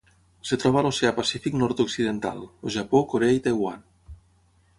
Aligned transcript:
Es 0.45 0.53
troba 0.61 0.79
a 0.81 0.81
l'Oceà 0.85 1.11
Pacífic 1.17 1.59
nord-occidental: 1.63 2.41
el 2.49 2.75
Japó, 2.77 3.03
Corea 3.13 3.39
i 3.41 3.45
Taiwan. 3.51 3.87